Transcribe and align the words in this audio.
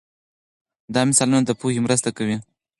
دا 0.93 1.01
مثالونه 1.09 1.41
د 1.45 1.51
پوهې 1.59 1.79
مرسته 1.85 2.09
کوي. 2.17 2.37